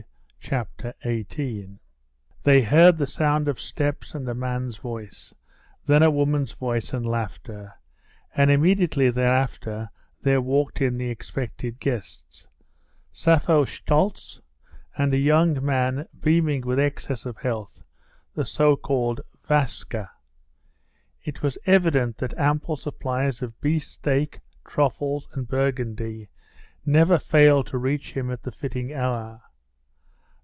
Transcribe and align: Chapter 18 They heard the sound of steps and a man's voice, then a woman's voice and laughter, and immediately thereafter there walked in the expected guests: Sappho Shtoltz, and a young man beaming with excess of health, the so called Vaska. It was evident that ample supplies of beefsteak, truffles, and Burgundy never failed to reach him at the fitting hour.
Chapter 0.43 0.93
18 1.05 1.79
They 2.43 2.61
heard 2.63 2.97
the 2.97 3.05
sound 3.07 3.47
of 3.47 3.57
steps 3.61 4.13
and 4.15 4.27
a 4.27 4.33
man's 4.33 4.75
voice, 4.77 5.33
then 5.85 6.01
a 6.03 6.09
woman's 6.11 6.51
voice 6.51 6.93
and 6.93 7.05
laughter, 7.07 7.75
and 8.35 8.49
immediately 8.51 9.09
thereafter 9.11 9.89
there 10.21 10.41
walked 10.41 10.81
in 10.81 10.95
the 10.95 11.09
expected 11.11 11.79
guests: 11.79 12.47
Sappho 13.13 13.63
Shtoltz, 13.65 14.41
and 14.97 15.13
a 15.13 15.17
young 15.17 15.63
man 15.63 16.05
beaming 16.19 16.61
with 16.63 16.79
excess 16.79 17.25
of 17.25 17.37
health, 17.37 17.81
the 18.33 18.43
so 18.43 18.75
called 18.75 19.21
Vaska. 19.47 20.09
It 21.23 21.41
was 21.43 21.57
evident 21.67 22.17
that 22.17 22.37
ample 22.37 22.75
supplies 22.77 23.41
of 23.43 23.61
beefsteak, 23.61 24.39
truffles, 24.67 25.29
and 25.33 25.47
Burgundy 25.47 26.27
never 26.85 27.17
failed 27.19 27.67
to 27.67 27.77
reach 27.77 28.11
him 28.13 28.29
at 28.31 28.41
the 28.43 28.51
fitting 28.51 28.91
hour. 28.93 29.43